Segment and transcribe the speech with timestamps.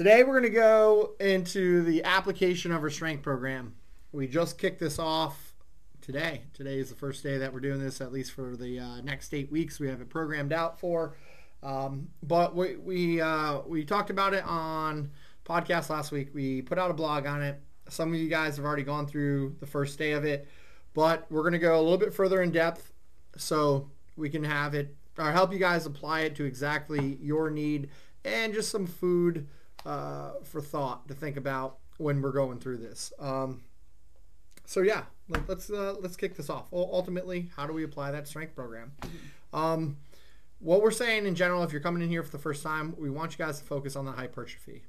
[0.00, 3.74] Today we're going to go into the application of our strength program.
[4.12, 5.52] We just kicked this off
[6.00, 6.40] today.
[6.54, 9.34] Today is the first day that we're doing this, at least for the uh, next
[9.34, 9.78] eight weeks.
[9.78, 11.18] We have it programmed out for.
[11.62, 15.10] Um, but we we uh, we talked about it on
[15.44, 16.30] podcast last week.
[16.32, 17.60] We put out a blog on it.
[17.90, 20.48] Some of you guys have already gone through the first day of it,
[20.94, 22.94] but we're going to go a little bit further in depth
[23.36, 27.90] so we can have it or help you guys apply it to exactly your need
[28.24, 29.46] and just some food
[29.86, 33.12] uh, for thought to think about when we're going through this.
[33.18, 33.62] Um,
[34.64, 36.68] so yeah, let, us uh, let's kick this off.
[36.72, 38.92] Ultimately, how do we apply that strength program?
[39.52, 39.96] Um,
[40.60, 43.10] what we're saying in general, if you're coming in here for the first time, we
[43.10, 44.84] want you guys to focus on the hypertrophy.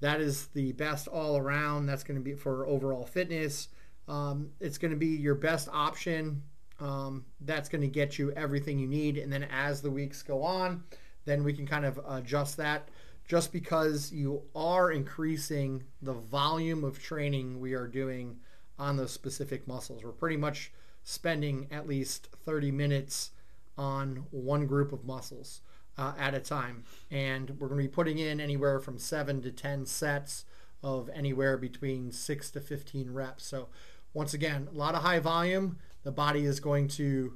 [0.00, 1.86] That is the best all around.
[1.86, 3.68] That's going to be for overall fitness.
[4.08, 6.42] Um, it's going to be your best option.
[6.80, 9.18] Um, that's going to get you everything you need.
[9.18, 10.84] And then as the weeks go on,
[11.24, 12.88] then we can kind of adjust that
[13.26, 18.38] just because you are increasing the volume of training we are doing
[18.78, 20.04] on those specific muscles.
[20.04, 23.30] We're pretty much spending at least 30 minutes
[23.78, 25.60] on one group of muscles
[25.98, 26.84] uh, at a time.
[27.10, 30.44] And we're going to be putting in anywhere from 7 to 10 sets
[30.82, 33.46] of anywhere between 6 to 15 reps.
[33.46, 33.68] So,
[34.14, 35.78] once again, a lot of high volume.
[36.02, 37.34] The body is going to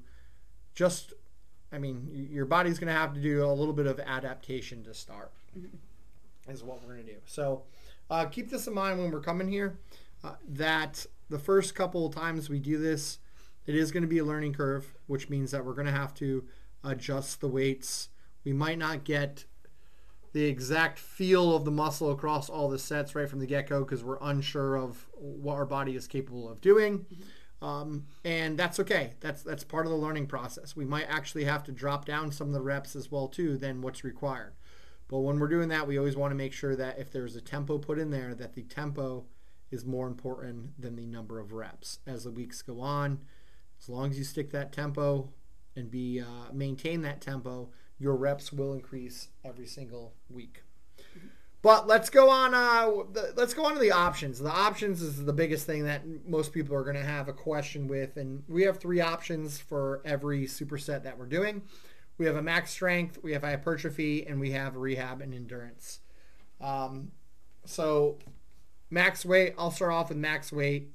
[0.75, 1.13] just,
[1.73, 4.95] I mean, your body's going to have to do a little bit of adaptation to
[4.95, 5.77] start, mm-hmm.
[6.51, 7.19] Is what we're going to do.
[7.27, 7.63] So,
[8.11, 9.79] uh, keep this in mind when we're coming here
[10.25, 13.19] uh, that the first couple of times we do this,
[13.67, 16.13] it is going to be a learning curve, which means that we're going to have
[16.15, 16.45] to
[16.83, 18.09] adjust the weights.
[18.45, 19.45] We might not get
[20.33, 23.81] the exact feel of the muscle across all the sets right from the get go
[23.81, 27.07] because we're unsure of what our body is capable of doing.
[27.63, 29.15] Um, and that's okay.
[29.21, 30.75] That's that's part of the learning process.
[30.75, 33.83] We might actually have to drop down some of the reps as well too than
[33.83, 34.55] what's required.
[35.11, 37.41] But when we're doing that, we always want to make sure that if there's a
[37.41, 39.27] tempo put in there, that the tempo
[39.73, 41.99] is more important than the number of reps.
[42.07, 43.19] As the weeks go on,
[43.81, 45.33] as long as you stick that tempo
[45.75, 50.63] and be uh, maintain that tempo, your reps will increase every single week.
[51.61, 52.55] But let's go on.
[52.55, 54.39] Uh, the, let's go on to the options.
[54.39, 57.89] The options is the biggest thing that most people are going to have a question
[57.89, 61.63] with, and we have three options for every superset that we're doing.
[62.21, 66.01] We have a max strength, we have hypertrophy, and we have rehab and endurance.
[66.61, 67.13] Um,
[67.65, 68.19] so
[68.91, 69.55] max weight.
[69.57, 70.91] I'll start off with max weight.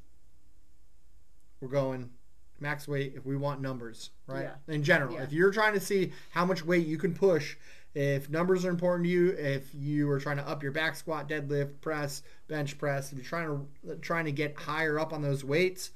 [1.59, 2.12] We're going
[2.59, 4.52] max weight if we want numbers, right?
[4.68, 4.74] Yeah.
[4.75, 5.24] In general, yeah.
[5.24, 7.56] if you're trying to see how much weight you can push,
[7.96, 11.28] if numbers are important to you, if you are trying to up your back squat,
[11.28, 15.44] deadlift, press, bench press, if you're trying to trying to get higher up on those
[15.44, 15.90] weights,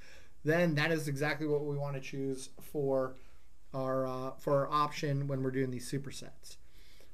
[0.44, 3.14] then that is exactly what we want to choose for
[3.74, 6.58] our uh, for our option when we're doing these supersets.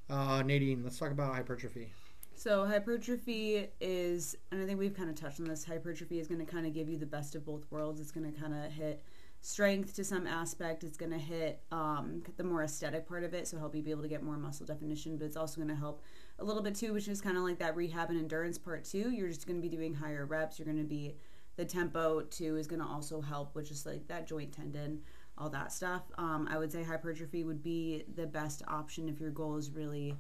[0.10, 1.92] Uh, Nadine, let's talk about hypertrophy.
[2.36, 5.64] So hypertrophy is, and I think we've kind of touched on this.
[5.64, 8.00] Hypertrophy is going to kind of give you the best of both worlds.
[8.00, 9.02] It's going to kind of hit
[9.42, 10.84] strength to some aspect.
[10.84, 13.92] It's going to hit um, the more aesthetic part of it, so help you be
[13.92, 15.18] able to get more muscle definition.
[15.18, 16.04] But it's also going to help
[16.40, 19.12] a little bit too, which is kind of like that rehab and endurance part too.
[19.12, 20.60] You're just going to be doing higher reps.
[20.60, 21.16] You're going to be
[21.56, 25.00] the tempo too is going to also help, which is like that joint tendon,
[25.38, 26.04] all that stuff.
[26.18, 30.16] Um, I would say hypertrophy would be the best option if your goal is really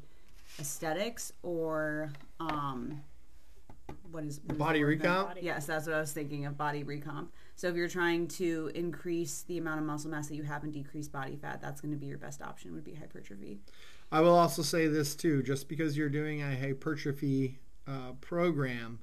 [0.59, 3.01] aesthetics or um,
[4.11, 5.37] what is what body recomp?
[5.41, 7.27] Yes, that's what I was thinking of body recomp.
[7.55, 10.73] So if you're trying to increase the amount of muscle mass that you have and
[10.73, 12.73] decrease body fat, that's going to be your best option.
[12.73, 13.59] Would be hypertrophy.
[14.11, 18.99] I will also say this too: just because you're doing a hypertrophy uh, program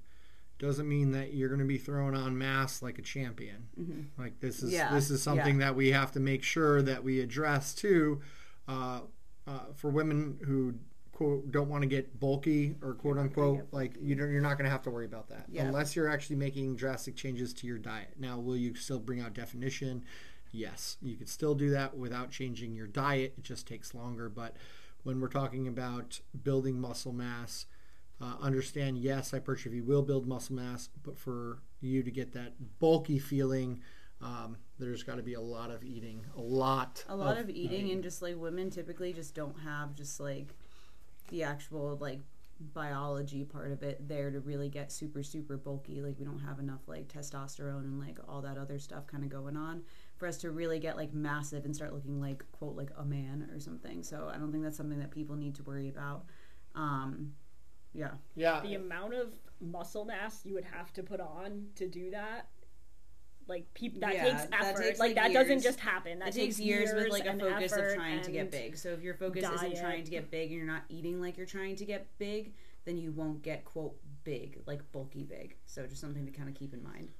[0.62, 3.66] doesn't mean that you're going to be throwing on mass like a champion.
[3.78, 4.22] Mm-hmm.
[4.22, 4.94] Like this is yeah.
[4.94, 5.66] this is something yeah.
[5.66, 8.20] that we have to make sure that we address too.
[8.68, 9.00] Uh,
[9.46, 10.74] uh, for women who
[11.10, 14.64] quote don't want to get bulky or quote unquote like you don't, you're not going
[14.64, 15.62] to have to worry about that yeah.
[15.62, 18.14] unless you're actually making drastic changes to your diet.
[18.16, 20.04] Now, will you still bring out definition?
[20.52, 23.34] Yes, you could still do that without changing your diet.
[23.36, 24.28] It just takes longer.
[24.28, 24.56] But
[25.02, 27.66] when we're talking about building muscle mass,
[28.22, 33.18] uh, understand yes, hypertrophy will build muscle mass, but for you to get that bulky
[33.18, 33.80] feeling,
[34.20, 37.50] um, there's got to be a lot of eating, a lot, a lot of, of
[37.50, 40.54] eating, eating, and just like women typically just don't have just like
[41.30, 42.20] the actual like
[42.74, 46.60] biology part of it there to really get super super bulky like we don't have
[46.60, 49.82] enough like testosterone and like all that other stuff kind of going on.
[50.16, 53.48] For us to really get like massive and start looking like quote like a man
[53.52, 56.26] or something so i don't think that's something that people need to worry about.
[56.76, 57.32] Um
[57.94, 62.10] yeah yeah the amount of muscle mass you would have to put on to do
[62.10, 62.48] that
[63.48, 64.60] like people that yeah, takes effort.
[64.60, 65.42] That takes, like, like, that years.
[65.42, 66.18] doesn't just happen.
[66.20, 68.76] That it takes, takes years, with like a focus of trying to get big.
[68.76, 69.56] So if your focus diet.
[69.56, 72.52] isn't trying to get big and you're not eating like you're trying to get big,
[72.84, 75.56] then you won't get quote big, like bulky big.
[75.66, 77.10] So just something to kind of keep in mind.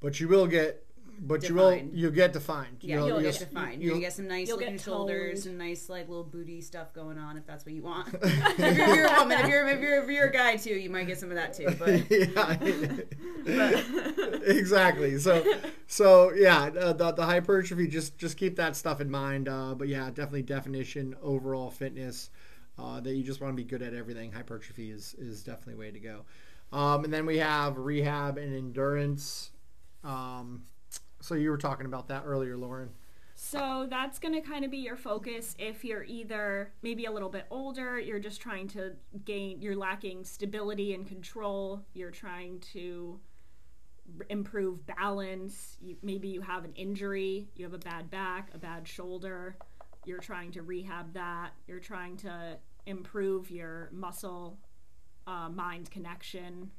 [0.00, 0.85] But you will get
[1.18, 1.92] but defined.
[1.94, 2.76] you will you get defined.
[2.80, 3.82] Yeah, you'll, you'll get defined.
[3.82, 7.36] You're gonna get some nice looking shoulders and nice like little booty stuff going on
[7.36, 8.08] if that's what you want.
[8.22, 10.90] if, you're, you're, a woman, if you're if you're if you're a guy too, you
[10.90, 11.66] might get some of that too.
[11.78, 12.08] But,
[13.46, 14.42] but.
[14.46, 15.18] exactly.
[15.18, 15.44] So
[15.86, 19.48] so yeah, uh, the, the hypertrophy just just keep that stuff in mind.
[19.48, 22.30] Uh, but yeah, definitely definition, overall fitness.
[22.78, 24.32] Uh, that you just want to be good at everything.
[24.32, 26.24] Hypertrophy is is definitely a way to go.
[26.72, 29.50] Um, and then we have rehab and endurance.
[30.04, 30.62] Um,
[31.20, 32.90] so you were talking about that earlier, Lauren.
[33.38, 37.28] So that's going to kind of be your focus if you're either maybe a little
[37.28, 38.92] bit older, you're just trying to
[39.26, 43.20] gain, you're lacking stability and control, you're trying to
[44.30, 48.88] improve balance, you, maybe you have an injury, you have a bad back, a bad
[48.88, 49.56] shoulder,
[50.06, 54.58] you're trying to rehab that, you're trying to improve your muscle
[55.26, 56.70] uh, mind connection.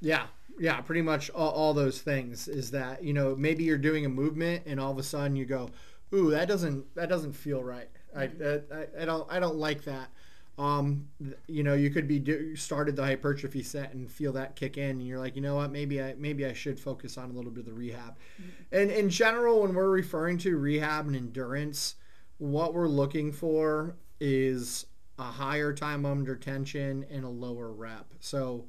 [0.00, 0.26] Yeah,
[0.58, 4.08] yeah, pretty much all, all, those things is that you know maybe you're doing a
[4.08, 5.70] movement and all of a sudden you go,
[6.12, 7.88] ooh, that doesn't that doesn't feel right.
[8.16, 8.60] I, I,
[9.00, 10.08] I don't I don't like that.
[10.56, 11.08] Um,
[11.48, 14.90] you know, you could be do, started the hypertrophy set and feel that kick in,
[14.90, 17.50] and you're like, you know what, maybe I maybe I should focus on a little
[17.50, 18.16] bit of the rehab.
[18.40, 18.50] Mm-hmm.
[18.72, 21.96] And in general, when we're referring to rehab and endurance,
[22.38, 24.86] what we're looking for is
[25.18, 28.06] a higher time under tension and a lower rep.
[28.20, 28.66] So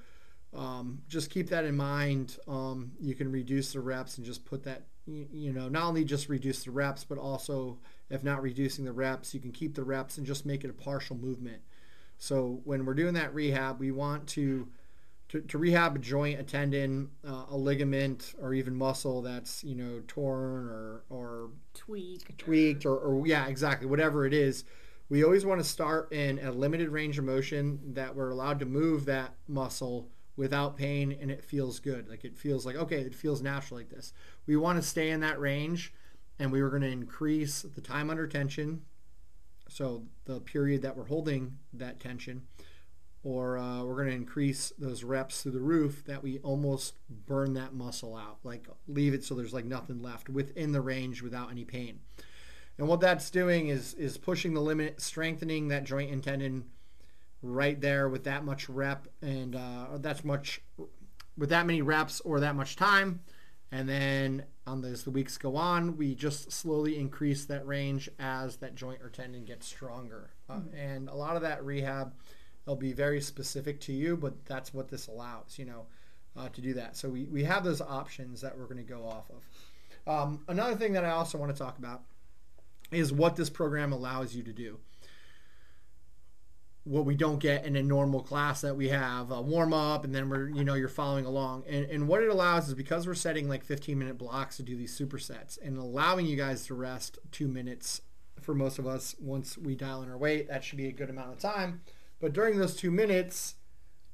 [0.56, 2.38] um, just keep that in mind.
[2.48, 6.04] Um, you can reduce the reps and just put that, you, you, know, not only
[6.04, 7.78] just reduce the reps, but also
[8.10, 10.74] if not reducing the reps, you can keep the reps and just make it a
[10.74, 11.62] partial movement.
[12.18, 14.68] So when we're doing that rehab, we want to
[15.30, 19.76] to, to rehab a joint, a tendon, uh, a ligament, or even muscle that's you
[19.76, 24.64] know torn or or tweaked, tweaked, or, or yeah, exactly, whatever it is.
[25.10, 28.66] We always want to start in a limited range of motion that we're allowed to
[28.66, 32.10] move that muscle without pain and it feels good.
[32.10, 34.14] Like it feels like, okay, it feels natural like this.
[34.46, 35.94] We want to stay in that range
[36.40, 38.82] and we were going to increase the time under tension.
[39.68, 42.44] So the period that we're holding that tension,
[43.24, 47.54] or uh, we're going to increase those reps through the roof that we almost burn
[47.54, 51.50] that muscle out, like leave it so there's like nothing left within the range without
[51.50, 52.00] any pain.
[52.78, 56.66] And what that's doing is is pushing the limit, strengthening that joint and tendon
[57.46, 60.62] right there with that much rep and uh, that's much
[61.38, 63.22] with that many reps or that much time.
[63.72, 68.58] And then on as the weeks go on, we just slowly increase that range as
[68.58, 70.32] that joint or tendon gets stronger.
[70.50, 70.76] Uh, mm-hmm.
[70.76, 72.14] and a lot of that rehab
[72.66, 75.86] will be very specific to you, but that's what this allows, you know,
[76.38, 76.96] uh, to do that.
[76.96, 79.44] So we, we have those options that we're going to go off of.
[80.08, 82.02] Um, another thing that I also want to talk about
[82.92, 84.80] is what this program allows you to do
[86.86, 90.14] what we don't get in a normal class that we have a warm up and
[90.14, 91.64] then we're you know you're following along.
[91.68, 94.78] And, and what it allows is because we're setting like 15 minute blocks to do
[94.78, 98.02] these supersets and allowing you guys to rest two minutes
[98.40, 101.10] for most of us once we dial in our weight that should be a good
[101.10, 101.82] amount of time.
[102.20, 103.56] But during those two minutes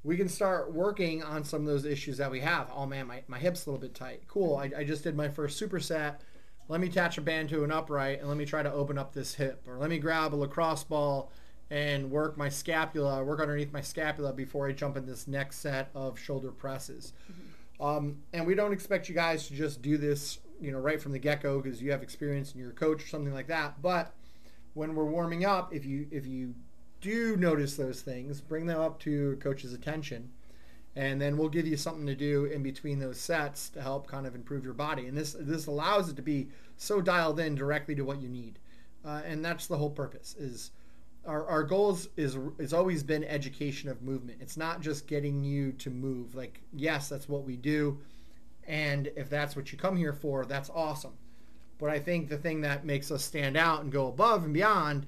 [0.03, 2.71] we can start working on some of those issues that we have.
[2.73, 4.29] Oh man my, my hip's a little bit tight.
[4.29, 6.19] Cool I, I just did my first superset.
[6.69, 9.13] Let me attach a band to an upright and let me try to open up
[9.13, 9.65] this hip.
[9.67, 11.33] Or let me grab a lacrosse ball
[11.71, 15.89] and work my scapula, work underneath my scapula before I jump in this next set
[15.95, 17.13] of shoulder presses.
[17.31, 17.83] Mm-hmm.
[17.83, 21.13] Um, and we don't expect you guys to just do this, you know, right from
[21.13, 23.81] the get-go because you have experience and you're a coach or something like that.
[23.81, 24.13] But
[24.73, 26.53] when we're warming up, if you if you
[26.99, 30.29] do notice those things, bring them up to coach's attention,
[30.95, 34.27] and then we'll give you something to do in between those sets to help kind
[34.27, 35.07] of improve your body.
[35.07, 38.59] And this this allows it to be so dialed in directly to what you need,
[39.05, 40.71] uh, and that's the whole purpose is
[41.25, 44.39] our, our goals is is always been education of movement.
[44.41, 46.35] It's not just getting you to move.
[46.35, 47.99] Like yes, that's what we do,
[48.67, 51.13] and if that's what you come here for, that's awesome.
[51.79, 55.05] But I think the thing that makes us stand out and go above and beyond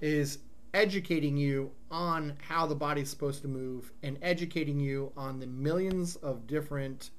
[0.00, 0.38] is
[0.72, 6.16] educating you on how the body's supposed to move and educating you on the millions
[6.16, 7.10] of different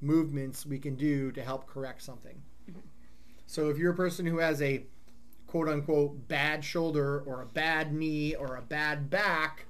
[0.00, 2.40] movements we can do to help correct something.
[2.70, 2.80] Mm-hmm.
[3.46, 4.84] So if you're a person who has a
[5.46, 9.66] quote unquote bad shoulder or a bad knee or a bad back,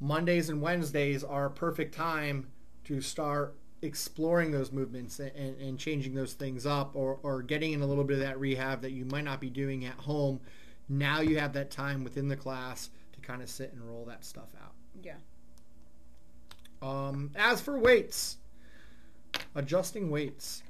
[0.00, 2.48] Mondays and Wednesdays are a perfect time
[2.84, 7.80] to start exploring those movements and, and changing those things up or, or getting in
[7.80, 10.40] a little bit of that rehab that you might not be doing at home.
[10.88, 14.24] Now you have that time within the class to kind of sit and roll that
[14.24, 14.72] stuff out.
[15.02, 15.16] Yeah.
[16.82, 18.38] Um, as for weights,
[19.54, 20.62] adjusting weights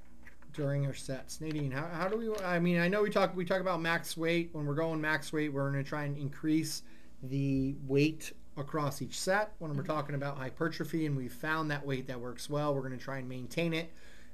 [0.52, 1.40] during our sets.
[1.40, 2.44] Nadine, how, how do we?
[2.44, 5.32] I mean, I know we talk we talk about max weight when we're going max
[5.32, 5.52] weight.
[5.52, 6.82] We're going to try and increase
[7.22, 12.06] the weight across each set when we're talking about hypertrophy and we've found that weight
[12.08, 12.74] that works well.
[12.74, 13.92] We're going to try and maintain it.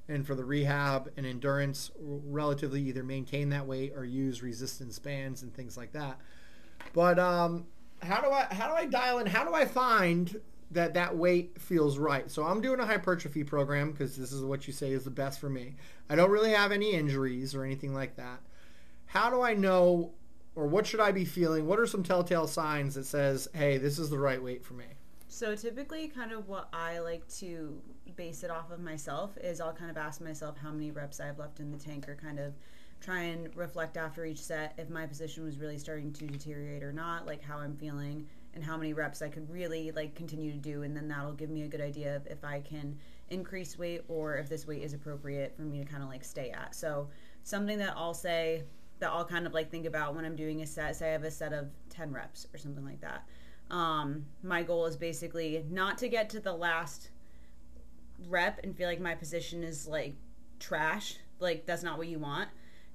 [0.08, 5.42] And for the rehab and endurance, relatively either maintain that weight or use resistance bands
[5.42, 6.18] and things like that.
[6.92, 7.66] But um,
[8.02, 9.26] how do I how do I dial in?
[9.26, 12.30] How do I find that that weight feels right?
[12.30, 15.40] So I'm doing a hypertrophy program because this is what you say is the best
[15.40, 15.76] for me.
[16.11, 18.40] I don't really have any injuries or anything like that.
[19.06, 20.12] How do I know
[20.56, 21.66] or what should I be feeling?
[21.66, 24.87] What are some telltale signs that says, "Hey, this is the right weight for me"?
[25.28, 27.80] So typically, kind of what I like to
[28.16, 31.26] base it off of myself is I'll kind of ask myself how many reps I
[31.26, 32.54] have left in the tank, or kind of
[33.00, 36.92] try and reflect after each set if my position was really starting to deteriorate or
[36.92, 40.58] not, like how I'm feeling and how many reps I could really like continue to
[40.58, 42.98] do, and then that'll give me a good idea of if I can
[43.30, 46.50] increase weight or if this weight is appropriate for me to kind of like stay
[46.50, 46.75] at.
[46.75, 47.08] So
[47.44, 48.64] something that I'll say
[48.98, 50.96] that I'll kind of like think about when I'm doing a set.
[50.96, 53.26] Say I have a set of 10 reps or something like that.
[53.70, 57.10] Um, my goal is basically not to get to the last
[58.28, 60.14] rep and feel like my position is like
[60.58, 61.16] trash.
[61.40, 62.48] Like that's not what you want.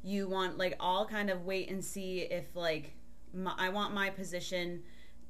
[0.04, 2.94] You want like I'll kind of wait and see if like
[3.34, 4.84] my, I want my position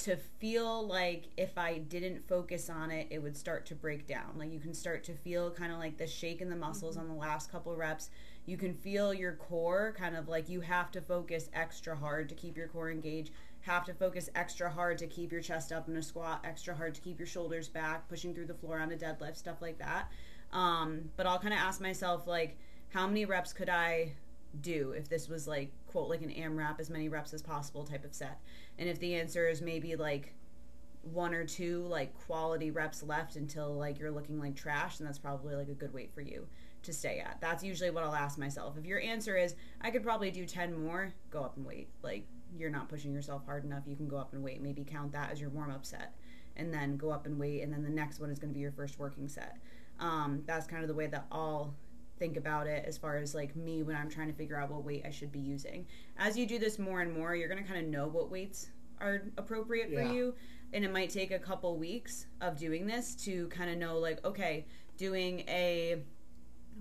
[0.03, 4.37] to feel like if I didn't focus on it, it would start to break down.
[4.37, 7.09] Like you can start to feel kind of like the shake in the muscles mm-hmm.
[7.09, 8.09] on the last couple reps
[8.45, 12.35] you can feel your core kind of like you have to focus extra hard to
[12.35, 13.31] keep your core engaged
[13.61, 16.95] have to focus extra hard to keep your chest up in a squat extra hard
[16.95, 20.11] to keep your shoulders back pushing through the floor on a deadlift stuff like that
[20.53, 22.57] um, but i'll kind of ask myself like
[22.89, 24.11] how many reps could i
[24.59, 28.03] do if this was like quote like an amrap as many reps as possible type
[28.03, 28.41] of set
[28.77, 30.33] and if the answer is maybe like
[31.03, 35.17] one or two like quality reps left until like you're looking like trash then that's
[35.17, 36.47] probably like a good weight for you
[36.83, 37.37] to stay at.
[37.41, 38.77] That's usually what I'll ask myself.
[38.77, 41.89] If your answer is, I could probably do 10 more, go up and wait.
[42.01, 42.25] Like,
[42.57, 44.61] you're not pushing yourself hard enough, you can go up and wait.
[44.61, 46.15] Maybe count that as your warm up set
[46.57, 47.61] and then go up and wait.
[47.61, 49.57] And then the next one is going to be your first working set.
[49.99, 51.75] Um, that's kind of the way that I'll
[52.21, 54.83] think about it as far as like me when I'm trying to figure out what
[54.83, 55.87] weight I should be using.
[56.17, 58.67] As you do this more and more, you're going to kind of know what weights
[58.99, 60.03] are appropriate yeah.
[60.03, 60.35] for you.
[60.71, 64.23] And it might take a couple weeks of doing this to kind of know, like,
[64.23, 66.03] okay, doing a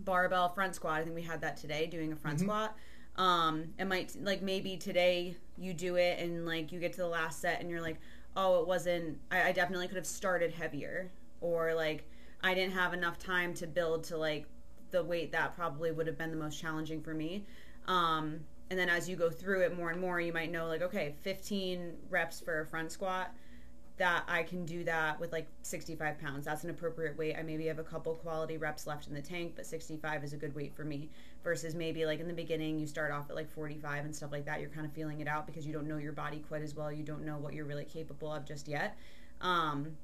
[0.05, 1.01] barbell front squat.
[1.01, 2.47] I think we had that today, doing a front mm-hmm.
[2.47, 2.77] squat.
[3.17, 7.09] Um, it might like maybe today you do it and like you get to the
[7.09, 7.99] last set and you're like,
[8.37, 9.19] oh, it wasn't.
[9.31, 12.05] I, I definitely could have started heavier, or like
[12.43, 14.47] I didn't have enough time to build to like
[14.91, 17.45] the weight that probably would have been the most challenging for me.
[17.87, 20.83] Um, and then as you go through it more and more, you might know like,
[20.83, 23.33] okay, 15 reps for a front squat
[24.01, 26.47] that I can do that with like 65 pounds.
[26.47, 27.37] That's an appropriate weight.
[27.39, 30.39] I maybe have a couple quality reps left in the tank, but 65 is a
[30.39, 31.11] good weight for me.
[31.45, 34.47] Versus maybe like in the beginning, you start off at like 45 and stuff like
[34.47, 34.61] that.
[34.61, 36.91] You're kind of feeling it out because you don't know your body quite as well.
[36.91, 38.97] You don't know what you're really capable of just yet.
[39.43, 39.97] Um,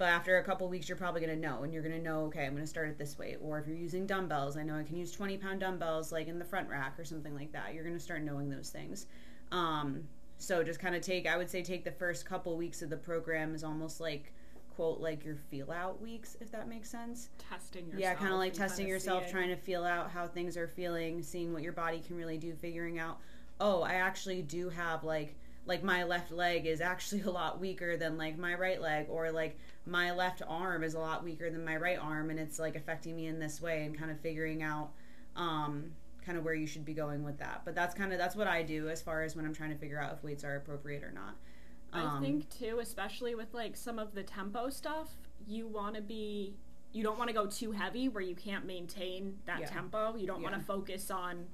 [0.00, 2.22] but after a couple weeks, you're probably going to know, and you're going to know,
[2.22, 3.36] okay, I'm going to start it this way.
[3.38, 6.38] Or if you're using dumbbells, I know I can use 20 pound dumbbells like in
[6.38, 7.74] the front rack or something like that.
[7.74, 9.04] You're going to start knowing those things.
[9.52, 10.04] Um,
[10.38, 12.96] so just kind of take, I would say, take the first couple weeks of the
[12.96, 14.32] program is almost like
[14.74, 17.28] quote like your feel out weeks, if that makes sense.
[17.36, 18.00] Testing yourself.
[18.00, 21.52] Yeah, kind of like testing yourself, trying to feel out how things are feeling, seeing
[21.52, 23.18] what your body can really do, figuring out,
[23.60, 25.36] oh, I actually do have like
[25.66, 29.30] like my left leg is actually a lot weaker than like my right leg or
[29.30, 32.76] like my left arm is a lot weaker than my right arm and it's like
[32.76, 34.90] affecting me in this way and kind of figuring out
[35.36, 35.92] um
[36.24, 37.62] kind of where you should be going with that.
[37.64, 39.76] But that's kind of that's what I do as far as when I'm trying to
[39.76, 41.36] figure out if weights are appropriate or not.
[41.92, 45.08] Um, I think too, especially with like some of the tempo stuff,
[45.46, 46.54] you want to be
[46.92, 49.66] you don't want to go too heavy where you can't maintain that yeah.
[49.66, 50.16] tempo.
[50.16, 50.50] You don't yeah.
[50.50, 51.46] want to focus on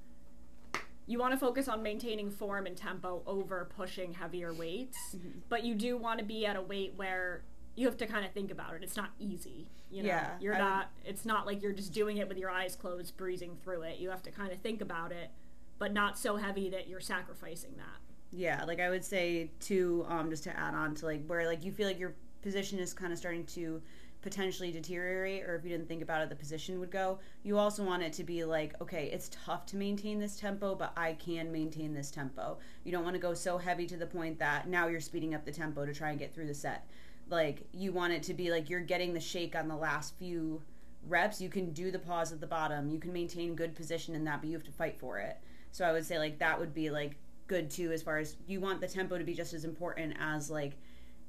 [1.07, 5.39] you want to focus on maintaining form and tempo over pushing heavier weights, mm-hmm.
[5.49, 7.43] but you do want to be at a weight where
[7.77, 8.83] you have to kind of think about it.
[8.83, 9.69] It's not easy.
[9.91, 10.91] You know, yeah, you're I not.
[11.05, 13.99] Would, it's not like you're just doing it with your eyes closed, breezing through it.
[13.99, 15.31] You have to kind of think about it,
[15.79, 18.01] but not so heavy that you're sacrificing that.
[18.33, 21.65] Yeah, like I would say too, um, just to add on to like where like
[21.65, 23.81] you feel like your position is kind of starting to
[24.27, 27.21] potentially deteriorate or if you didn't think about it the position would go.
[27.45, 30.93] You also want it to be like okay it's tough to maintain this tempo but
[30.97, 32.59] i can maintain this tempo.
[32.83, 35.45] You don't want to go so heavy to the point that now you're speeding up
[35.45, 36.91] the tempo to try and get through the set.
[37.31, 40.61] Like you want it to be like you're getting the shake on the last few
[41.07, 41.41] reps.
[41.41, 42.91] You can do the pause at the bottom.
[42.91, 45.39] You can maintain good position in that but you have to fight for it.
[45.71, 47.15] So i would say like that would be like
[47.47, 50.51] good too as far as you want the tempo to be just as important as
[50.51, 50.73] like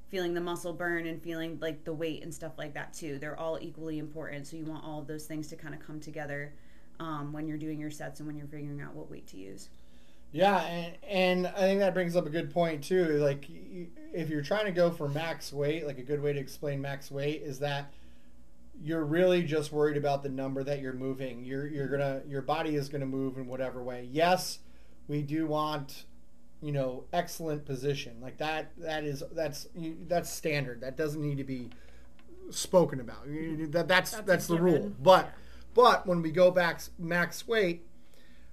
[0.08, 3.38] feeling the muscle burn and feeling like the weight and stuff like that too they're
[3.38, 6.52] all equally important so you want all of those things to kind of come together
[7.00, 9.68] um, when you're doing your sets and when you're figuring out what weight to use
[10.30, 13.18] Yeah, and, and I think that brings up a good point too.
[13.18, 13.46] Like,
[14.12, 17.10] if you're trying to go for max weight, like a good way to explain max
[17.10, 17.92] weight is that
[18.82, 21.44] you're really just worried about the number that you're moving.
[21.44, 24.08] You're you're gonna your body is gonna move in whatever way.
[24.10, 24.60] Yes,
[25.08, 26.04] we do want
[26.60, 28.72] you know excellent position like that.
[28.78, 30.80] That is that's you- that's standard.
[30.80, 31.70] That doesn't need to be
[32.50, 33.24] spoken about.
[33.26, 34.92] That that's that's, That's the rule.
[35.00, 35.32] But
[35.74, 37.86] but when we go back max weight,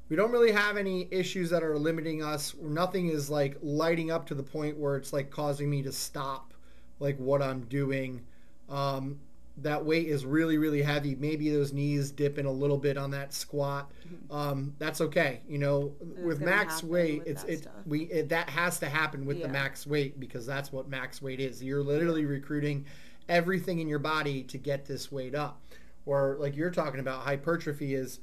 [0.09, 2.53] we don't really have any issues that are limiting us.
[2.62, 6.53] Nothing is like lighting up to the point where it's like causing me to stop
[7.00, 8.21] like what I'm doing.
[8.69, 9.19] Um,
[9.57, 11.15] that weight is really really heavy.
[11.15, 13.91] Maybe those knees dip in a little bit on that squat.
[14.29, 15.41] Um, that's okay.
[15.47, 15.93] You know,
[16.24, 17.74] with max weight, with it's it stuff.
[17.85, 21.39] we it, that has to happen with the max weight because that's what max weight
[21.39, 21.63] is.
[21.63, 22.85] You're literally recruiting
[23.29, 25.62] everything in your body to get this weight up.
[26.05, 28.19] Or like you're talking about hypertrophy is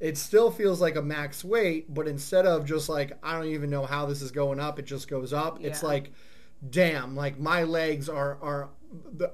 [0.00, 3.70] it still feels like a max weight, but instead of just like I don't even
[3.70, 5.58] know how this is going up, it just goes up.
[5.60, 6.12] It's like,
[6.70, 8.70] damn, like my legs are are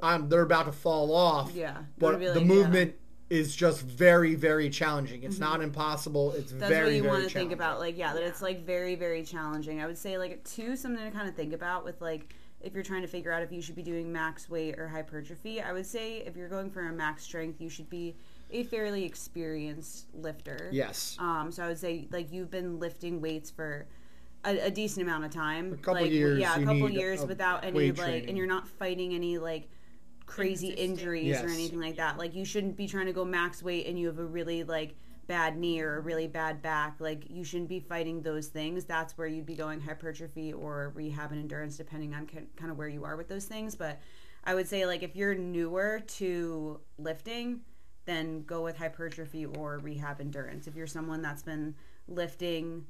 [0.02, 1.52] I'm they're about to fall off.
[1.54, 1.78] Yeah.
[1.98, 2.46] but Wanna the like, yeah.
[2.54, 2.94] movement
[3.30, 5.22] is just very very challenging.
[5.22, 6.32] It's not impossible.
[6.32, 7.52] It's That's very what you very want to think challenging.
[7.54, 7.78] about.
[7.80, 9.80] Like, yeah, that it's like very, very challenging.
[9.80, 12.82] I would say like two something to kind of think about with like if you're
[12.82, 15.60] trying to figure out if you should be doing max weight or hypertrophy.
[15.60, 18.16] I would say if you're going for a max strength, you should be
[18.50, 20.68] a fairly experienced lifter.
[20.72, 21.16] Yes.
[21.18, 23.86] Um, so I would say like you've been lifting weights for
[24.44, 25.72] a, a decent amount of time.
[25.72, 28.28] A couple like, years, Yeah, a couple years a without any like, training.
[28.28, 29.68] and you're not fighting any like
[30.26, 30.98] crazy Inconsistent.
[30.98, 32.18] injuries or anything like that.
[32.18, 34.96] Like you shouldn't be trying to go max weight and you have a really like
[35.26, 36.96] bad knee or a really bad back.
[37.00, 38.84] Like you shouldn't be fighting those things.
[38.84, 42.88] That's where you'd be going hypertrophy or rehab and endurance, depending on kind of where
[42.88, 43.74] you are with those things.
[43.74, 44.00] But
[44.44, 47.60] I would say like if you're newer to lifting,
[48.04, 50.66] then go with hypertrophy or rehab endurance.
[50.66, 51.74] If you're someone that's been
[52.06, 52.84] lifting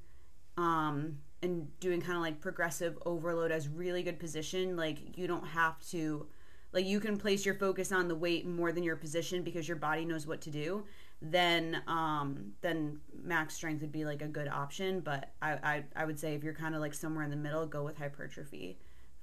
[0.56, 5.46] um, and doing kind of like progressive overload as really good position, like you don't
[5.46, 6.26] have to,
[6.72, 9.76] like you can place your focus on the weight more than your position because your
[9.76, 10.84] body knows what to do.
[11.22, 15.00] Then, um, then max strength would be like a good option.
[15.00, 17.66] But I, I, I would say if you're kind of like somewhere in the middle,
[17.66, 18.78] go with hypertrophy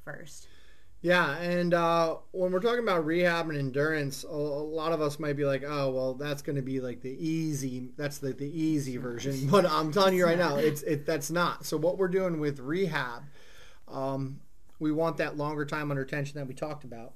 [0.05, 0.47] first.
[1.03, 5.17] Yeah, and uh, when we're talking about rehab and endurance, a, a lot of us
[5.17, 7.89] might be like, "Oh, well, that's going to be like the easy.
[7.97, 11.65] That's the, the easy version." But I'm telling you right now, it's it that's not.
[11.65, 13.23] So what we're doing with rehab,
[13.87, 14.41] um,
[14.79, 17.13] we want that longer time under tension that we talked about.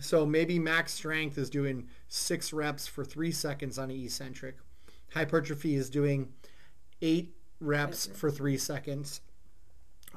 [0.00, 4.56] So maybe max strength is doing six reps for three seconds on an eccentric.
[5.12, 6.32] Hypertrophy is doing
[7.02, 9.20] eight reps for three seconds.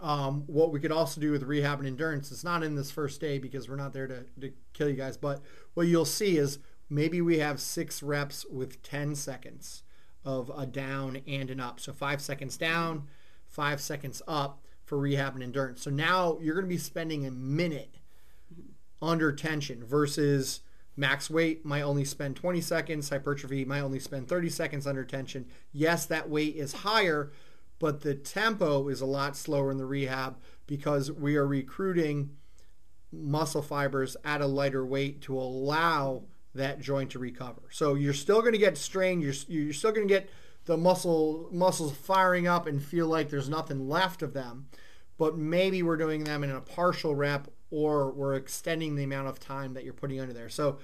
[0.02, 3.22] Um, what we could also do with rehab and endurance, it's not in this first
[3.22, 5.42] day because we're not there to, to kill you guys, but
[5.74, 9.84] what you'll see is maybe we have six reps with 10 seconds
[10.24, 11.80] of a down and an up.
[11.80, 13.08] So five seconds down,
[13.48, 15.82] five seconds up for rehab and endurance.
[15.82, 17.96] So now you're going to be spending a minute
[19.02, 20.62] under tension versus
[20.98, 25.46] max weight might only spend 20 seconds hypertrophy might only spend 30 seconds under tension
[25.74, 27.32] yes that weight is higher
[27.80, 32.32] but the tempo is a lot slower in the rehab because we are recruiting
[33.12, 38.42] muscle fibers at a lighter weight to allow that joint to recover so you're still
[38.42, 40.30] going to get strained you're, you're still going to get
[40.66, 44.68] the muscle muscles firing up and feel like there's nothing left of them
[45.18, 49.40] but maybe we're doing them in a partial rep or we're extending the amount of
[49.40, 50.50] time that you're putting under there.
[50.50, 50.78] So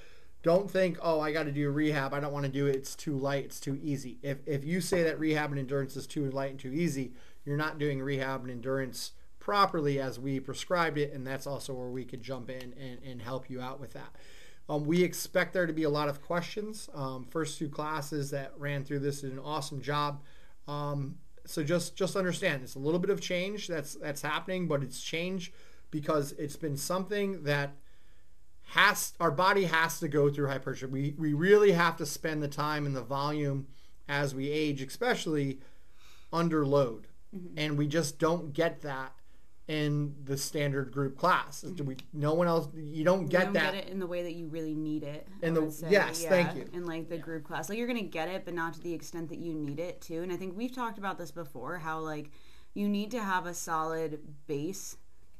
[0.43, 2.13] don't think, oh, I got to do rehab.
[2.13, 2.75] I don't want to do it.
[2.75, 3.45] It's too light.
[3.45, 4.17] It's too easy.
[4.23, 7.13] If, if you say that rehab and endurance is too light and too easy,
[7.45, 11.13] you're not doing rehab and endurance properly as we prescribed it.
[11.13, 14.15] And that's also where we could jump in and, and help you out with that.
[14.69, 16.89] Um, we expect there to be a lot of questions.
[16.93, 20.21] Um, first two classes that ran through this did an awesome job.
[20.67, 24.83] Um, so just just understand it's a little bit of change that's that's happening, but
[24.83, 25.51] it's change
[25.89, 27.75] because it's been something that
[28.71, 30.91] has our body has to go through hypertrophy.
[30.91, 33.67] We we really have to spend the time and the volume
[34.07, 35.59] as we age, especially
[36.31, 37.07] under load,
[37.57, 39.13] and we just don't get that
[39.67, 41.65] in the standard group class.
[41.83, 42.69] We, no one else.
[42.73, 43.73] You don't get you don't that.
[43.73, 45.27] get it in the way that you really need it.
[45.41, 46.65] In the- say, yes, thank you.
[46.71, 49.27] In like the group class, like you're gonna get it, but not to the extent
[49.29, 50.23] that you need it too.
[50.23, 52.31] And I think we've talked about this before, how like
[52.73, 54.95] you need to have a solid base.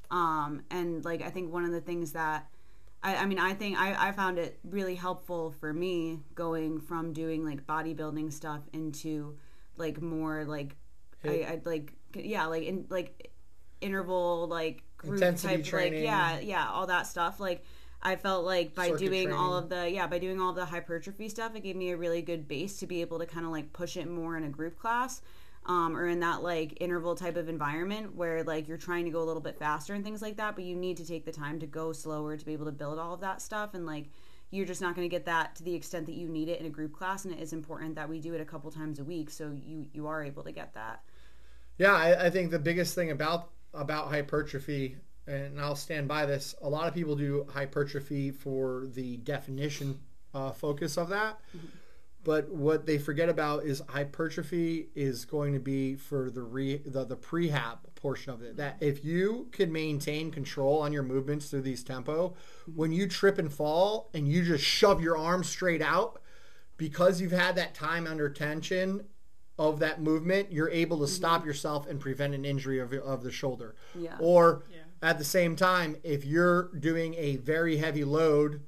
[0.10, 2.50] Um, and like I think one of the things that
[3.04, 7.14] I, I mean, I think I, I found it really helpful for me going from
[7.14, 9.38] doing like bodybuilding stuff into
[9.78, 10.76] like more like
[11.24, 13.32] I, I like yeah like in like
[13.80, 15.94] interval like group Intensity type training.
[16.02, 17.40] like yeah yeah all that stuff.
[17.40, 17.66] Like
[18.04, 21.30] I felt like by Circuit doing all of the yeah by doing all the hypertrophy
[21.30, 23.74] stuff it gave me a really good base to be able to kind of like
[23.74, 25.22] push it more in a group class
[25.66, 29.22] um, or in that like interval type of environment where like you're trying to go
[29.22, 31.60] a little bit faster and things like that but you need to take the time
[31.60, 34.10] to go slower to be able to build all of that stuff and like
[34.50, 36.66] you're just not going to get that to the extent that you need it in
[36.66, 39.04] a group class and it is important that we do it a couple times a
[39.04, 41.02] week so you you are able to get that
[41.78, 44.98] Yeah, I, I think the biggest thing about about hypertrophy,
[45.28, 46.54] and I'll stand by this.
[46.62, 50.00] A lot of people do hypertrophy for the definition
[50.34, 51.40] uh, focus of that,
[52.24, 57.06] but what they forget about is hypertrophy is going to be for the re the,
[57.06, 58.58] the prehab portion of it.
[58.58, 62.36] That if you can maintain control on your movements through these tempo,
[62.76, 66.22] when you trip and fall and you just shove your arms straight out,
[66.78, 69.06] because you've had that time under tension
[69.60, 71.50] of that movement, you're able to stop mm-hmm.
[71.50, 73.76] yourself and prevent an injury of, of the shoulder.
[73.94, 74.18] Yeah.
[74.20, 75.10] Or Yeah.
[75.10, 78.62] at the same time, if you're doing a very heavy load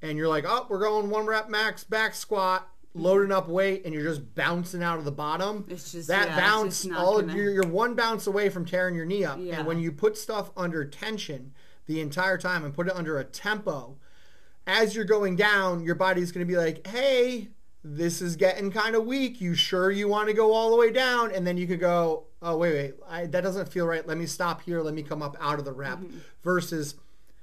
[0.00, 3.94] and you're like, oh, we're going one rep max back squat, loading up weight, and
[3.94, 7.36] you're just bouncing out of the bottom, It's just- that yeah, bounce, just all gonna-
[7.36, 9.38] you're, you're one bounce away from tearing your knee up.
[9.40, 9.58] Yeah.
[9.58, 11.52] And when you put stuff under tension
[11.86, 13.96] the entire time and put it under a tempo,
[14.66, 17.48] as you're going down, your body's going to be like, hey,
[17.82, 19.40] this is getting kind of weak.
[19.40, 21.32] You sure you want to go all the way down?
[21.34, 24.06] And then you could go, oh, wait, wait, I, that doesn't feel right.
[24.06, 24.82] Let me stop here.
[24.82, 26.00] Let me come up out of the rep
[26.42, 26.96] versus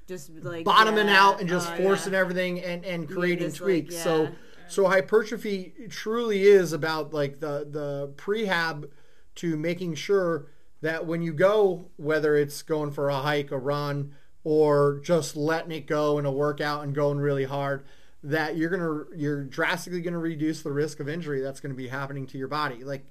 [0.08, 3.88] just like bottoming yeah, out and just uh, forcing everything and, and creating just, like,
[3.88, 3.98] tweaks.
[3.98, 4.30] So.
[4.70, 8.90] So hypertrophy truly is about like the, the prehab
[9.36, 10.48] to making sure
[10.82, 15.72] that when you go, whether it's going for a hike, a run, or just letting
[15.72, 17.86] it go in a workout and going really hard,
[18.24, 22.26] that you're gonna you're drastically gonna reduce the risk of injury that's gonna be happening
[22.28, 22.84] to your body.
[22.84, 23.06] Like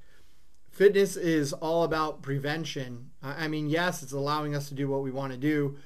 [0.70, 3.10] fitness is all about prevention.
[3.22, 5.76] I mean, yes, it's allowing us to do what we want to do,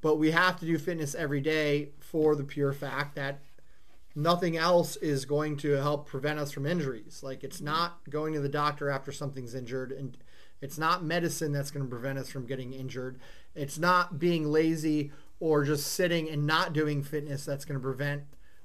[0.00, 3.40] but we have to do fitness every day for the pure fact that
[4.22, 7.20] nothing else is going to help prevent us from injuries.
[7.22, 10.16] Like it's not going to the doctor after something's injured and
[10.60, 13.18] it's not medicine that's going to prevent us from getting injured.
[13.54, 18.24] It's not being lazy or just sitting and not doing fitness that's going to prevent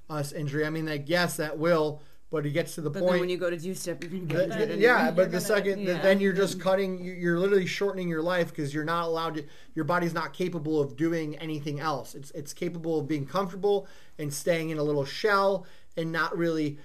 [0.10, 0.66] us injury.
[0.66, 2.02] I mean, like yes, that will,
[2.36, 4.12] but it gets to the But point then when you go to do step, you're
[4.26, 6.02] get the- that yeah, but the gonna- second yeah.
[6.02, 7.02] then you're just cutting.
[7.02, 9.46] you- You're literally shortening your life because you're not allowed to.
[9.74, 12.14] Your body's not capable of doing anything else.
[12.14, 13.88] It's it's capable of being comfortable
[14.20, 16.78] and staying in a little shell and not really.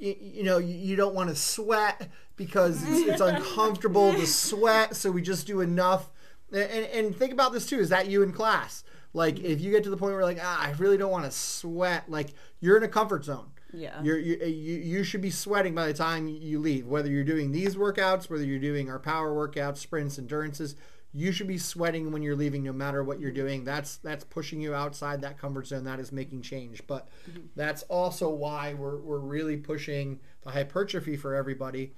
[0.00, 4.96] You, you know, you, you don't want to sweat because it's, it's uncomfortable to sweat.
[4.96, 6.10] So we just do enough.
[6.50, 7.78] And, and think about this too.
[7.78, 8.84] Is that you in class?
[9.12, 11.30] Like if you get to the point where like ah, I really don't want to
[11.30, 12.10] sweat.
[12.10, 13.50] Like you're in a comfort zone.
[13.74, 14.02] Yeah.
[14.02, 16.86] You're, you, you you should be sweating by the time you leave.
[16.86, 20.76] Whether you're doing these workouts, whether you're doing our power workouts, sprints, endurances,
[21.12, 23.64] you should be sweating when you're leaving, no matter what you're doing.
[23.64, 25.84] That's that's pushing you outside that comfort zone.
[25.84, 26.82] That is making change.
[26.86, 27.08] But
[27.54, 31.92] that's also why we're we're really pushing the hypertrophy for everybody.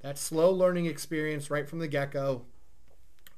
[0.00, 2.42] That slow learning experience right from the get go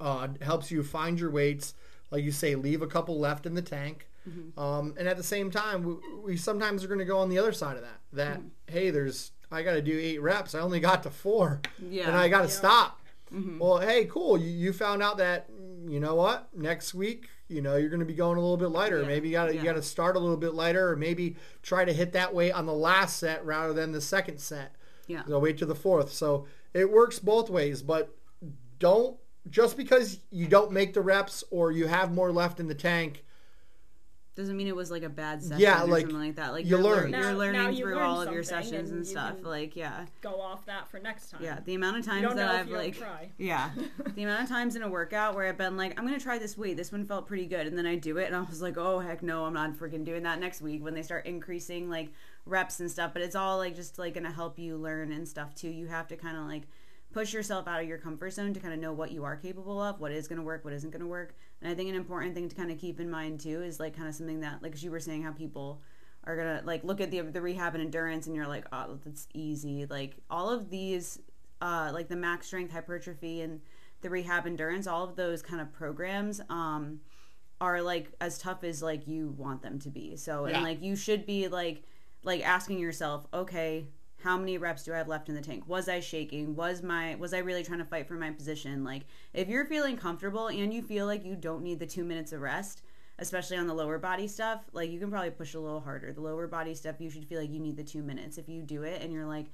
[0.00, 1.74] uh, helps you find your weights.
[2.11, 4.09] Like you say, leave a couple left in the tank.
[4.28, 4.58] Mm-hmm.
[4.58, 7.38] Um, and at the same time, we, we sometimes are going to go on the
[7.38, 8.00] other side of that.
[8.12, 8.48] That mm-hmm.
[8.66, 10.54] hey, there's I got to do eight reps.
[10.54, 12.08] I only got to four, Yeah.
[12.08, 12.50] and I got to Yeah.
[12.50, 13.00] stop.
[13.32, 13.58] Mm-hmm.
[13.58, 14.38] Well, hey, cool.
[14.38, 15.48] You, you found out that
[15.87, 16.48] you know what?
[16.56, 19.00] Next week, you know you're going to be going a little bit lighter.
[19.02, 19.06] Yeah.
[19.06, 19.60] Maybe you got to Yeah.
[19.60, 22.52] you got to start a little bit lighter, or maybe try to hit that weight
[22.52, 24.74] on the last set rather than the second set.
[25.06, 25.22] Yeah.
[25.28, 26.12] So wait to the fourth.
[26.12, 28.16] So it works both ways, but
[28.78, 29.16] don't
[29.50, 33.23] just because you don't make the reps or you have more left in the tank.
[34.37, 36.53] Doesn't mean it was like a bad session Yeah, or like, something like that.
[36.53, 37.12] Like you you're learn.
[37.12, 37.12] learn.
[37.12, 39.37] You're now learning you through learn all of your sessions and and stuff.
[39.42, 41.40] Like yeah, Go off that for next time.
[41.42, 41.61] yeah.
[41.64, 43.31] The amount of You times don't that know I've if you don't like try.
[43.38, 43.70] yeah,
[44.16, 46.59] the amount of times in a workout where I've been like, I'm gonna try this
[46.59, 46.77] weight.
[46.77, 48.99] This one felt pretty good, and then I do it, and I was like, oh
[48.99, 52.11] heck no, I'm not freaking doing that next week when they start increasing like
[52.44, 53.12] reps and stuff.
[53.12, 55.68] But it's all like just like gonna help you learn and stuff too.
[55.70, 56.62] You have to kind of like
[57.14, 59.81] push yourself out of your comfort zone to kind of know what you are capable
[59.81, 61.35] of, what is going to work, what isn't going to work.
[61.62, 63.96] And I think an important thing to kind of keep in mind too is like
[63.96, 65.81] kind of something that, like as you were saying, how people
[66.27, 69.29] are gonna like look at the the rehab and endurance, and you're like, oh, that's
[69.35, 69.87] easy.
[69.87, 71.20] Like all of these,
[71.61, 73.61] uh, like the max strength hypertrophy and
[74.00, 77.00] the rehab endurance, all of those kind of programs, um,
[77.61, 80.16] are like as tough as like you want them to be.
[80.16, 80.57] So Yeah.
[80.57, 81.85] and like you should be like
[82.22, 83.87] like asking yourself, okay,
[84.24, 85.64] how many reps do I have left in the tank?
[85.68, 86.56] Was I shaking?
[86.56, 88.82] Was my was I really trying to fight for my position?
[88.82, 89.02] Like
[89.34, 92.40] if you're feeling comfortable and you feel like you don't need the 2 minutes of
[92.40, 92.82] rest,
[93.18, 96.10] especially on the lower body stuff, like you can probably push a little harder.
[96.10, 98.38] The lower body stuff you should feel like you need the 2 minutes.
[98.38, 99.48] If you do it and you're like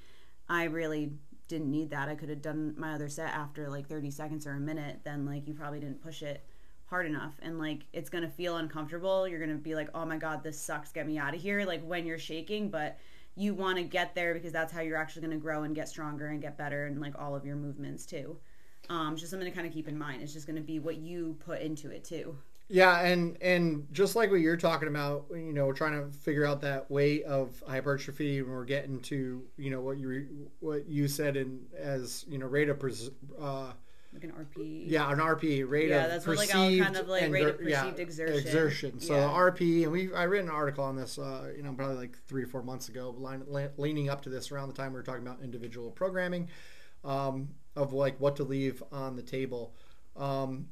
[0.48, 1.14] I really
[1.48, 2.08] didn't need that.
[2.08, 5.26] I could have done my other set after like 30 seconds or a minute, then
[5.26, 6.46] like you probably didn't push it
[6.86, 9.26] hard enough and like it's going to feel uncomfortable.
[9.26, 10.92] You're going to be like, "Oh my god, this sucks.
[10.92, 12.98] Get me out of here." Like when you're shaking, but
[13.36, 15.88] you want to get there because that's how you're actually going to grow and get
[15.88, 18.36] stronger and get better and like all of your movements too.
[18.88, 20.22] Um, just something to kind of keep in mind.
[20.22, 22.36] It's just going to be what you put into it too.
[22.72, 26.46] Yeah, and and just like what you're talking about, you know, we're trying to figure
[26.46, 31.08] out that way of hypertrophy, when we're getting to, you know, what you what you
[31.08, 33.72] said in as you know rate of pres- uh,
[34.12, 34.84] Like an RP.
[34.90, 37.58] yeah an RP rate Yeah, of that's what, like, perceived kind of, like, rate of
[37.58, 38.38] dir- yeah, exertion.
[38.38, 39.00] exertion.
[39.00, 39.20] So Yeah.
[39.20, 42.16] the RP, and we I read an article on this, uh, you know, probably like
[42.26, 43.44] three or four months ago, line,
[43.76, 46.48] leaning up to this around the time we were talking about individual programming,
[47.04, 49.74] um, of like what to leave on the table.
[50.16, 50.68] Um,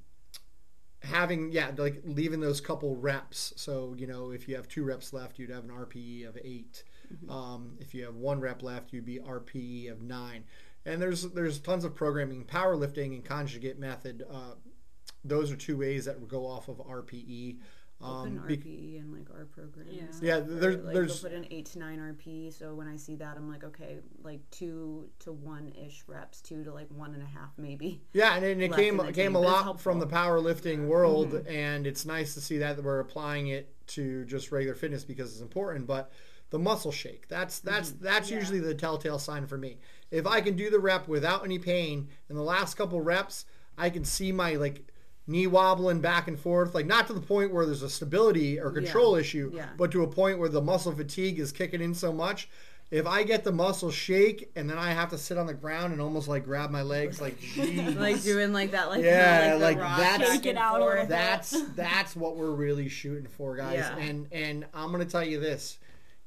[1.03, 5.12] having yeah like leaving those couple reps so you know if you have two reps
[5.12, 6.83] left you'd have an rpe of 8
[7.29, 10.42] um, if you have one rep left you'd be rpe of nine
[10.88, 14.55] and there's there's tons of programming powerlifting and conjugate method uh,
[15.24, 17.57] those are two ways that go off of rpe
[18.01, 19.90] Open um, be- RP and like our programs.
[20.22, 20.37] Yeah.
[20.38, 22.53] Yeah, stuff, or, there's- like, there's- they'll put an eight to nine RPE.
[22.53, 26.62] So when I see that, I'm like, okay, like two to one ish reps, two
[26.62, 28.01] to like one and a half maybe.
[28.12, 30.42] Yeah, and, and it came in came tank, a lot from the helpful.
[30.42, 35.03] powerlifting world, and it's nice to see that we're applying it to just regular fitness
[35.03, 35.88] because it's important.
[35.88, 36.12] But
[36.50, 38.04] the muscle shake, that's that's mm-hmm.
[38.04, 38.38] that's Yeah.
[38.38, 39.78] usually the telltale sign for me.
[40.11, 43.44] If I can do the rep without any pain, in the last couple reps,
[43.76, 44.84] I can see my like
[45.26, 48.70] knee wobbling back and forth, like not to the point where there's a stability or
[48.70, 49.66] control issue, Yeah.
[49.76, 52.48] but to a point where the muscle fatigue is kicking in so much.
[52.90, 55.92] If I get the muscle shake and then I have to sit on the ground
[55.92, 59.58] and almost like grab my legs, like geez, like doing like that, like Yeah, kinda,
[59.62, 61.00] like the rock that's- back it out a little forth.
[61.02, 61.08] bit.
[61.11, 63.74] that's that's what we're really shooting for, guys.
[63.74, 63.98] Yeah.
[63.98, 65.76] And and I'm gonna tell you this: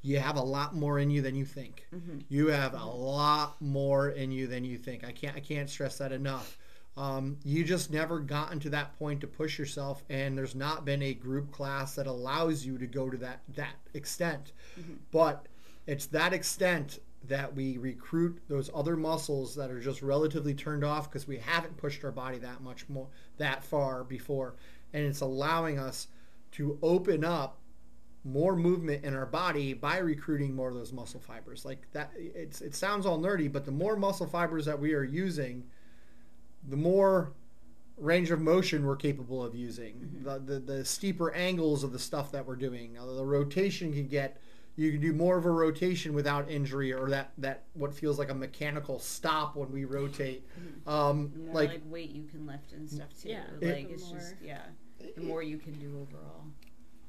[0.02, 1.88] you have a lot more in you than you think.
[1.94, 2.20] Mm-hmm.
[2.30, 5.04] You have a lot more in you than you think.
[5.04, 6.58] I can't I can't stress that enough.
[6.98, 11.02] Um, you just never gotten to that point to push yourself, and there's not been
[11.02, 14.52] a group class that allows you to go to that that extent.
[14.80, 14.96] Mm-hmm.
[15.12, 15.48] But
[15.88, 21.10] it's that extent that we recruit those other muscles that are just relatively turned off
[21.10, 24.56] because we haven't pushed our body that much more that far before
[24.94, 26.08] and it's allowing us
[26.52, 27.61] to open up
[28.24, 31.66] more movement in our body by recruiting more of those muscle fibers.
[31.66, 35.04] Like that it's it sounds all nerdy but the more muscle fibers that we are
[35.04, 35.64] using
[36.70, 37.34] the more
[37.98, 40.20] range of motion we're capable of using.
[40.24, 42.98] The, the the steeper angles of the stuff that we're doing.
[42.98, 44.40] Uh, the rotation can get
[44.78, 48.30] you can do more of a rotation without injury or that that what feels like
[48.30, 50.46] a mechanical stop when we rotate.
[50.86, 53.30] Um more like like, weight you can lift and stuff too.
[53.30, 53.44] Yeah.
[53.54, 54.62] like The it's more- just yeah,
[55.16, 56.46] the more you can do overall.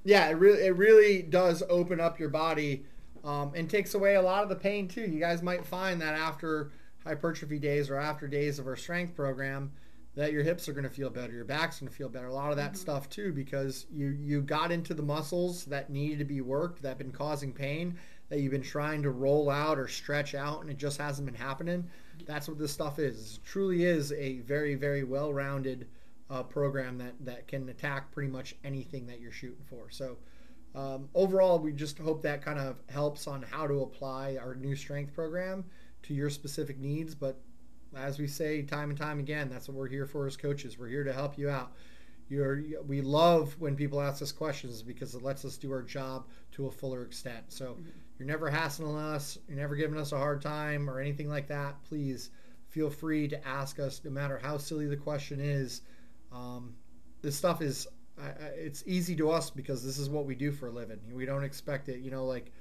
[0.05, 2.85] Yeah it really it really does open up your body
[3.25, 5.03] um, and takes away a lot of the pain too.
[5.03, 6.73] You guys might find that after
[7.05, 9.73] hypertrophy days or after days of our strength program
[10.15, 12.33] that your hips are going to feel better your back's going to feel better a
[12.33, 16.25] lot of that stuff too because you you got into the muscles that needed to
[16.25, 17.97] be worked that have been causing pain
[18.33, 21.35] that you've been trying to roll out or stretch out and it just hasn't been
[21.35, 21.87] happening.
[22.25, 23.35] That's what this stuff is.
[23.37, 25.87] It truly is a very very well-rounded
[26.33, 30.17] uh, program that that can attack pretty much anything that you're shooting for so
[30.75, 34.75] um, overall, we just hope that kind of helps on how to apply our new
[34.75, 35.65] strength program
[36.05, 37.15] to your specific needs.
[37.15, 37.41] But
[37.95, 40.79] as we say time and time again, that's what we're here for as coaches.
[40.79, 41.73] We're here to help you out.
[42.29, 46.27] You're, we love when people ask us questions because it lets us do our job
[46.53, 47.45] to a fuller extent.
[47.49, 47.77] So
[48.19, 51.83] you're never hassling us, you're never giving us a hard time or anything like that.
[51.85, 52.31] Please
[52.71, 55.83] feel free to ask us, no matter how silly the question is.
[56.35, 56.75] Um,
[57.21, 57.87] this stuff is
[58.21, 61.01] I, I, it's easy to us because this is what we do for a living.
[61.13, 62.53] We don't expect it, you know, like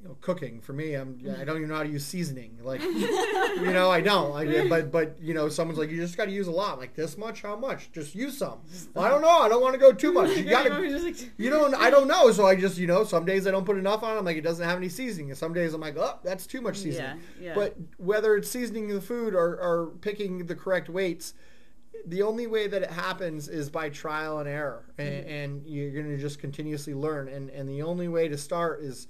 [0.00, 0.60] you know, cooking.
[0.60, 2.58] For me, I'm I don't even know how to use seasoning.
[2.62, 4.34] Like, you know, I don't.
[4.34, 6.78] I, but but you know, someone's like, you just got to use a lot.
[6.78, 7.42] Like this much?
[7.42, 7.90] How much?
[7.92, 8.60] Just use some.
[8.92, 9.28] Well, I don't know.
[9.28, 10.36] I don't want to go too much.
[10.36, 11.14] You got to.
[11.36, 11.74] You don't.
[11.74, 12.30] I don't know.
[12.32, 14.16] So I just you know, some days I don't put enough on.
[14.16, 15.30] I'm like, it doesn't have any seasoning.
[15.30, 17.20] And some days I'm like, oh, that's too much seasoning.
[17.40, 17.54] Yeah, yeah.
[17.54, 21.34] But whether it's seasoning the food or, or picking the correct weights,
[22.06, 26.08] the only way that it happens is by trial and error, and, and you're going
[26.08, 27.28] to just continuously learn.
[27.28, 29.08] And and the only way to start is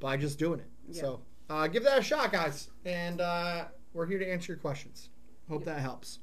[0.00, 0.70] by just doing it.
[0.88, 1.00] Yeah.
[1.00, 5.08] So uh, give that a shot, guys, and uh, we're here to answer your questions.
[5.48, 6.18] Hope that helps.